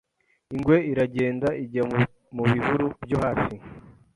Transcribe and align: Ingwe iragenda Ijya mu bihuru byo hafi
Ingwe 0.53 0.75
iragenda 0.91 1.47
Ijya 1.63 1.83
mu 2.35 2.43
bihuru 2.51 2.85
byo 3.03 3.17
hafi 3.23 3.55